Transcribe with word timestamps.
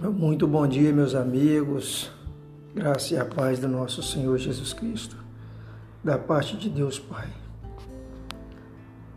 Muito 0.00 0.46
bom 0.46 0.64
dia, 0.64 0.92
meus 0.92 1.12
amigos. 1.12 2.08
Graça 2.72 3.14
e 3.14 3.18
a 3.18 3.24
paz 3.24 3.58
do 3.58 3.66
nosso 3.66 4.00
Senhor 4.00 4.38
Jesus 4.38 4.72
Cristo. 4.72 5.16
Da 6.04 6.16
parte 6.16 6.56
de 6.56 6.70
Deus 6.70 7.00
Pai. 7.00 7.26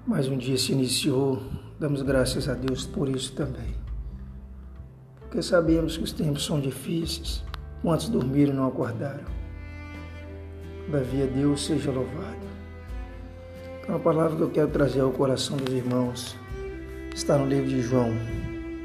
Mais 0.07 0.27
um 0.27 0.35
dia 0.35 0.57
se 0.57 0.71
iniciou. 0.71 1.39
Damos 1.79 2.01
graças 2.01 2.49
a 2.49 2.55
Deus 2.55 2.83
por 2.83 3.07
isso 3.07 3.31
também. 3.33 3.75
Porque 5.19 5.43
sabemos 5.43 5.97
que 5.97 6.03
os 6.03 6.11
tempos 6.11 6.43
são 6.43 6.59
difíceis. 6.59 7.43
Quantos 7.83 8.09
dormiram 8.09 8.51
e 8.51 8.55
não 8.55 8.67
acordaram? 8.67 9.25
Todavia, 10.87 11.27
Deus 11.27 11.63
seja 11.63 11.91
louvado. 11.91 12.47
Então, 13.83 13.97
a 13.97 13.99
palavra 13.99 14.35
que 14.35 14.41
eu 14.41 14.49
quero 14.49 14.71
trazer 14.71 15.01
ao 15.01 15.11
coração 15.11 15.57
dos 15.57 15.71
irmãos 15.71 16.35
está 17.13 17.37
no 17.37 17.45
livro 17.45 17.69
de 17.69 17.83
João, 17.83 18.09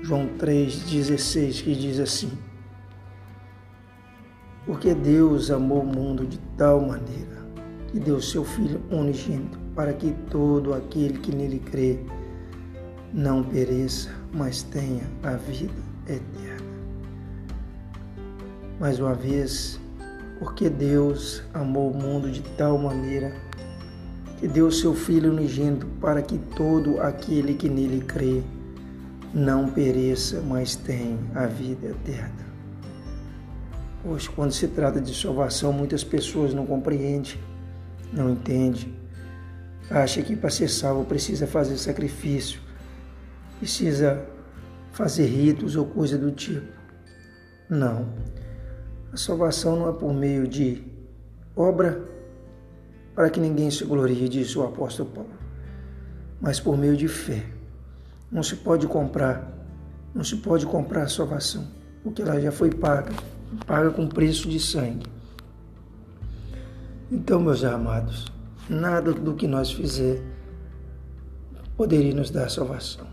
João 0.07 0.29
3,16, 0.39 1.65
que 1.65 1.75
diz 1.75 1.99
assim: 1.99 2.31
Porque 4.65 4.95
Deus 4.95 5.51
amou 5.51 5.83
o 5.83 5.85
mundo 5.85 6.25
de 6.25 6.39
tal 6.57 6.81
maneira 6.81 7.45
que 7.89 7.99
deu 7.99 8.23
seu 8.23 8.45
Filho 8.45 8.81
unigênito, 8.89 9.59
para 9.75 9.93
que 9.93 10.13
todo 10.31 10.75
aquele 10.75 11.19
que 11.19 11.35
nele 11.35 11.59
crê 11.59 11.99
não 13.13 13.43
pereça, 13.43 14.15
mas 14.33 14.63
tenha 14.63 15.03
a 15.25 15.33
vida 15.33 15.75
eterna. 16.07 16.71
Mais 18.79 19.01
uma 19.01 19.15
vez, 19.15 19.81
porque 20.39 20.71
Deus 20.71 21.43
amou 21.53 21.91
o 21.91 22.01
mundo 22.01 22.31
de 22.31 22.43
tal 22.57 22.79
maneira 22.79 23.35
que 24.39 24.47
deu 24.47 24.71
seu 24.71 24.95
Filho 24.95 25.33
unigênito, 25.33 25.85
para 26.01 26.23
que 26.23 26.39
todo 26.39 27.01
aquele 27.01 27.55
que 27.55 27.69
nele 27.69 28.05
crê 28.05 28.45
não 29.35 29.69
pereça, 29.69 30.41
mas 30.41 30.77
tenha 30.77 31.19
a 31.35 31.47
vida 31.47 31.89
eterna. 31.89 32.47
Hoje, 34.05 34.31
quando 34.31 34.53
se 34.53 34.69
trata 34.69 35.01
de 35.01 35.15
salvação, 35.15 35.73
muitas 35.73 36.05
pessoas 36.05 36.55
não 36.55 36.65
compreendem, 36.65 37.35
não 38.13 38.31
entendem. 38.31 38.95
Acha 39.91 40.23
que 40.23 40.37
para 40.37 40.51
ser 40.51 40.69
salvo 40.69 41.05
precisa 41.05 41.47
fazer 41.47 41.77
sacrifício, 41.77 42.61
precisa 43.59 44.25
fazer 44.93 45.27
ritos 45.27 45.77
ou 45.77 45.87
coisa 45.87 46.17
do 46.17 46.31
tipo. 46.31 46.73
Não. 47.69 48.09
A 49.13 49.17
salvação 49.17 49.77
não 49.77 49.89
é 49.89 49.93
por 49.93 50.15
meio 50.15 50.47
de 50.47 50.85
obra 51.57 52.07
para 53.15 53.31
que 53.31 53.41
ninguém 53.41 53.71
se 53.71 53.85
glorie, 53.85 54.29
diz 54.29 54.55
o 54.55 54.63
apóstolo 54.63 55.09
Paulo, 55.11 55.31
mas 56.41 56.61
por 56.61 56.77
meio 56.77 56.97
de 56.97 57.09
fé. 57.09 57.56
Não 58.31 58.43
se 58.43 58.57
pode 58.57 58.87
comprar, 58.87 59.53
não 60.15 60.25
se 60.25 60.37
pode 60.37 60.67
comprar 60.67 61.03
a 61.03 61.09
salvação, 61.09 61.67
porque 62.03 62.23
ela 62.23 62.41
já 62.41 62.51
foi 62.51 62.71
paga, 62.71 63.13
paga 63.67 63.91
com 63.91 64.07
preço 64.09 64.49
de 64.49 64.59
sangue. 64.59 65.07
Então, 67.11 67.41
meus 67.41 67.63
amados, 67.63 68.27
nada 68.69 69.13
do 69.13 69.35
que 69.35 69.47
nós 69.47 69.71
fizer 69.71 70.21
poderia 71.77 72.15
nos 72.15 72.31
dar 72.31 72.51
salvação. 72.51 73.07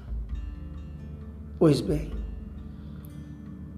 Pois 1.60 1.80
bem, 1.80 2.12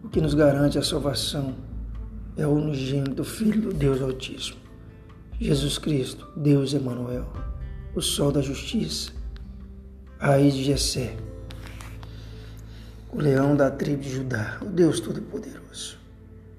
o 0.03 0.09
que 0.09 0.21
nos 0.21 0.33
garante 0.33 0.77
a 0.77 0.83
salvação 0.83 1.55
é 2.37 2.47
o 2.47 2.51
unigênito 2.51 3.23
Filho 3.23 3.61
do 3.61 3.73
Deus 3.73 4.01
Altíssimo, 4.01 4.57
Jesus 5.39 5.77
Cristo, 5.77 6.27
Deus 6.37 6.73
Emanuel, 6.73 7.31
o 7.93 8.01
Sol 8.01 8.31
da 8.31 8.41
Justiça, 8.41 9.11
raiz 10.17 10.53
de 10.53 10.63
Jessé, 10.63 11.15
o 13.11 13.19
leão 13.19 13.55
da 13.55 13.69
tribo 13.69 14.01
de 14.01 14.09
Judá, 14.09 14.57
o 14.61 14.65
Deus 14.65 14.99
Todo-Poderoso, 14.99 15.97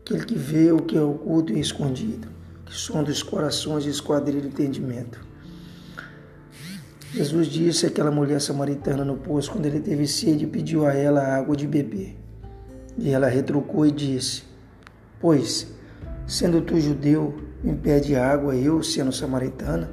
aquele 0.01 0.25
que 0.25 0.37
vê 0.37 0.71
o 0.73 0.83
que 0.83 0.97
é 0.97 1.01
oculto 1.01 1.53
e 1.53 1.61
escondido, 1.61 2.29
que 2.67 2.75
sonda 2.75 3.11
os 3.11 3.23
corações 3.23 3.87
e 3.87 3.89
esquadrilha 3.89 4.45
o 4.45 4.49
entendimento. 4.49 5.25
Jesus 7.13 7.47
disse 7.47 7.87
àquela 7.87 8.11
mulher 8.11 8.41
samaritana 8.41 9.05
no 9.05 9.17
poço, 9.17 9.51
quando 9.51 9.65
ele 9.67 9.81
teve 9.81 10.07
sede, 10.07 10.47
pediu 10.47 10.85
a 10.85 10.93
ela 10.93 11.23
água 11.23 11.57
de 11.57 11.67
beber. 11.67 12.17
E 12.99 13.11
ela 13.11 13.29
retrucou 13.29 13.87
e 13.87 13.91
disse: 13.91 14.43
Pois, 15.21 15.67
sendo 16.27 16.61
tu 16.61 16.79
judeu, 16.79 17.43
me 17.63 17.75
pede 17.75 18.17
água, 18.17 18.55
eu, 18.55 18.83
sendo 18.83 19.13
samaritana? 19.13 19.89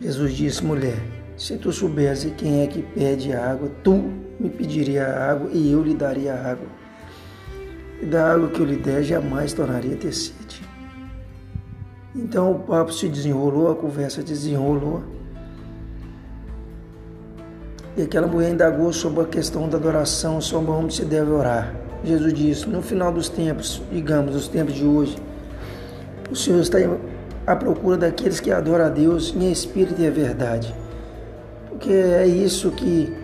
Jesus 0.00 0.32
disse: 0.34 0.64
Mulher, 0.64 0.98
se 1.36 1.56
tu 1.56 1.72
soubesse 1.72 2.30
quem 2.30 2.62
é 2.62 2.66
que 2.66 2.82
pede 2.82 3.32
água, 3.32 3.70
tu 3.82 4.10
me 4.38 4.50
pediria 4.50 5.06
água 5.06 5.50
e 5.52 5.72
eu 5.72 5.82
lhe 5.82 5.94
daria 5.94 6.34
água. 6.34 6.66
E 8.02 8.06
da 8.06 8.32
água 8.34 8.48
que 8.48 8.60
eu 8.60 8.66
lhe 8.66 8.76
der 8.76 9.02
jamais 9.02 9.54
tornaria 9.54 9.96
ter 9.96 10.12
sede. 10.12 10.62
Então 12.14 12.52
o 12.52 12.58
papo 12.60 12.92
se 12.92 13.08
desenrolou, 13.08 13.70
a 13.70 13.74
conversa 13.74 14.22
desenrolou. 14.22 15.02
E 17.96 18.02
aquela 18.02 18.26
mulher 18.26 18.50
indagou 18.52 18.92
sobre 18.92 19.22
a 19.22 19.26
questão 19.26 19.66
da 19.68 19.78
adoração, 19.78 20.40
sobre 20.40 20.70
onde 20.70 20.94
se 20.94 21.04
deve 21.06 21.30
orar. 21.30 21.74
Jesus 22.04 22.34
disse: 22.34 22.68
No 22.68 22.82
final 22.82 23.10
dos 23.10 23.30
tempos, 23.30 23.82
digamos, 23.90 24.34
os 24.34 24.48
tempos 24.48 24.74
de 24.74 24.84
hoje, 24.84 25.16
o 26.30 26.36
Senhor 26.36 26.60
está 26.60 26.78
à 27.46 27.54
procura 27.54 27.96
daqueles 27.96 28.40
que 28.40 28.50
adoram 28.50 28.86
a 28.86 28.88
Deus 28.88 29.34
em 29.34 29.50
espírito 29.50 30.00
e 30.00 30.10
verdade 30.10 30.74
porque 31.76 31.92
é 31.92 32.26
isso 32.26 32.70
que 32.70 33.14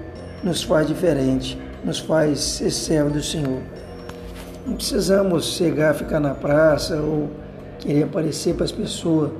nos 0.44 0.62
faz 0.62 0.87
diferente, 0.87 1.59
nos 1.83 1.99
faz 1.99 2.38
ser 2.38 2.71
servo 2.71 3.11
do 3.11 3.22
Senhor. 3.22 3.62
Não 4.66 4.75
precisamos 4.75 5.56
chegar, 5.56 5.94
ficar 5.94 6.21
na 6.21 6.34
praça 6.34 6.97
ou 7.00 7.31
querer 7.78 8.05
aparecer 8.05 8.55
para 8.55 8.65
as 8.65 8.72
pessoas 8.72 9.31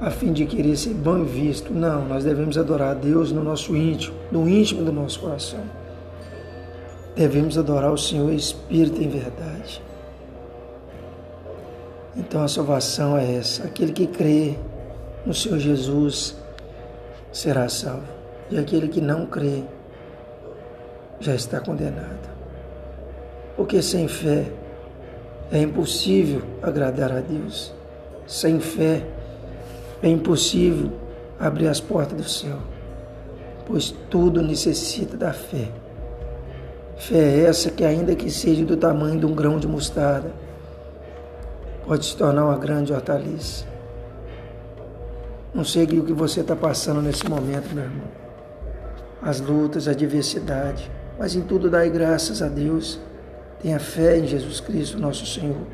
a 0.00 0.10
fim 0.10 0.32
de 0.32 0.46
querer 0.46 0.76
ser 0.76 0.94
bem 0.94 1.24
visto. 1.24 1.74
Não, 1.74 2.08
nós 2.08 2.24
devemos 2.24 2.56
adorar 2.56 2.92
a 2.92 2.94
Deus 2.94 3.30
no 3.30 3.44
nosso 3.44 3.76
íntimo, 3.76 4.16
no 4.32 4.48
íntimo 4.48 4.82
do 4.82 4.92
nosso 4.92 5.20
coração. 5.20 5.60
Devemos 7.14 7.58
adorar 7.58 7.92
o 7.92 7.98
Senhor 7.98 8.32
Espírito 8.32 9.02
em 9.02 9.08
verdade. 9.08 9.82
Então 12.16 12.42
a 12.42 12.48
salvação 12.48 13.16
é 13.16 13.36
essa: 13.36 13.64
aquele 13.64 13.92
que 13.92 14.06
crê 14.06 14.54
no 15.24 15.32
Senhor 15.32 15.58
Jesus 15.58 16.36
será 17.32 17.68
salvo 17.68 18.06
e 18.50 18.58
aquele 18.58 18.88
que 18.88 19.00
não 19.00 19.26
crê 19.26 19.62
já 21.20 21.34
está 21.34 21.60
condenado. 21.60 22.30
Porque 23.56 23.80
sem 23.80 24.08
fé 24.08 24.46
é 25.50 25.60
impossível 25.60 26.42
agradar 26.62 27.12
a 27.12 27.20
Deus. 27.20 27.72
Sem 28.26 28.60
fé 28.60 29.06
é 30.02 30.08
impossível 30.08 30.90
abrir 31.38 31.68
as 31.68 31.80
portas 31.80 32.16
do 32.16 32.28
céu, 32.28 32.58
pois 33.66 33.94
tudo 34.10 34.42
necessita 34.42 35.16
da 35.16 35.32
fé. 35.32 35.68
Fé 36.96 37.16
é 37.16 37.44
essa 37.44 37.70
que, 37.70 37.84
ainda 37.84 38.14
que 38.14 38.30
seja 38.30 38.64
do 38.64 38.76
tamanho 38.76 39.18
de 39.18 39.26
um 39.26 39.34
grão 39.34 39.58
de 39.58 39.66
mostarda, 39.66 40.32
pode 41.86 42.06
se 42.06 42.16
tornar 42.16 42.44
uma 42.44 42.58
grande 42.58 42.92
hortaliça. 42.92 43.66
Não 45.54 45.64
sei 45.64 45.84
o 45.84 46.04
que 46.04 46.12
você 46.12 46.40
está 46.40 46.56
passando 46.56 47.02
nesse 47.02 47.28
momento, 47.28 47.74
meu 47.74 47.84
irmão 47.84 48.22
as 49.22 49.40
lutas, 49.40 49.86
a 49.86 49.92
adversidade, 49.92 50.90
mas 51.16 51.36
em 51.36 51.42
tudo 51.42 51.70
dai 51.70 51.88
graças 51.88 52.42
a 52.42 52.48
Deus. 52.48 52.98
Tenha 53.60 53.78
fé 53.78 54.18
em 54.18 54.26
Jesus 54.26 54.58
Cristo, 54.58 54.98
nosso 54.98 55.24
Senhor, 55.24 55.64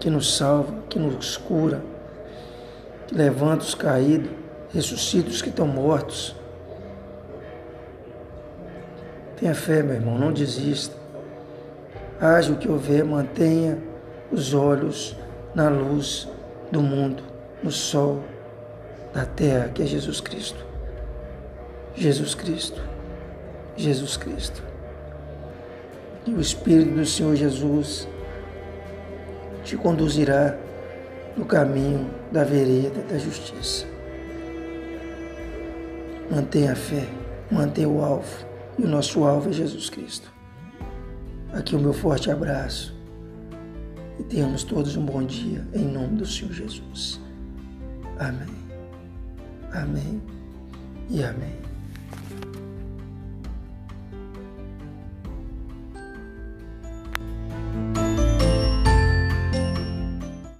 que 0.00 0.08
nos 0.08 0.34
salva, 0.38 0.72
que 0.88 0.98
nos 0.98 1.36
cura, 1.36 1.82
que 3.06 3.14
levanta 3.14 3.62
os 3.62 3.74
caídos, 3.74 4.30
ressuscita 4.72 5.28
os 5.28 5.42
que 5.42 5.50
estão 5.50 5.66
mortos. 5.66 6.34
Tenha 9.36 9.54
fé, 9.54 9.82
meu 9.82 9.96
irmão, 9.96 10.18
não 10.18 10.32
desista. 10.32 10.96
Haja 12.18 12.52
o 12.52 12.56
que 12.56 12.68
houver, 12.68 13.04
mantenha 13.04 13.78
os 14.30 14.54
olhos 14.54 15.16
na 15.54 15.68
luz 15.68 16.28
do 16.70 16.80
mundo, 16.80 17.22
no 17.62 17.70
sol 17.70 18.22
da 19.14 19.24
terra, 19.24 19.68
que 19.68 19.82
é 19.82 19.86
Jesus 19.86 20.20
Cristo. 20.20 20.64
Jesus 21.94 22.34
Cristo. 22.34 22.80
Jesus 23.76 24.16
Cristo. 24.16 24.62
E 26.26 26.32
o 26.32 26.40
Espírito 26.40 26.94
do 26.94 27.06
Senhor 27.06 27.34
Jesus 27.34 28.08
te 29.64 29.76
conduzirá 29.76 30.56
no 31.36 31.44
caminho 31.44 32.10
da 32.32 32.44
vereda 32.44 33.00
da 33.08 33.18
justiça. 33.18 33.86
Mantenha 36.30 36.72
a 36.72 36.76
fé, 36.76 37.06
mantenha 37.50 37.88
o 37.88 38.04
alvo. 38.04 38.46
E 38.78 38.82
o 38.82 38.88
nosso 38.88 39.24
alvo 39.24 39.48
é 39.48 39.52
Jesus 39.52 39.88
Cristo. 39.88 40.30
Aqui 41.52 41.74
o 41.74 41.78
meu 41.78 41.92
forte 41.92 42.30
abraço. 42.30 42.97
E 44.18 44.22
tenhamos 44.24 44.64
todos 44.64 44.96
um 44.96 45.04
bom 45.04 45.22
dia 45.24 45.66
em 45.72 45.84
nome 45.84 46.16
do 46.16 46.26
Senhor 46.26 46.52
Jesus. 46.52 47.20
Amém. 48.18 48.54
Amém 49.72 50.20
e 51.08 51.22
amém. 51.22 51.67